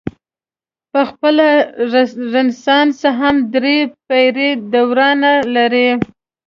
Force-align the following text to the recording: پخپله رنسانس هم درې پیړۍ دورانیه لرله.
پخپله 0.93 1.49
رنسانس 2.33 2.99
هم 3.19 3.35
درې 3.53 3.77
پیړۍ 4.07 4.49
دورانیه 4.71 5.35
لرله. 5.53 5.93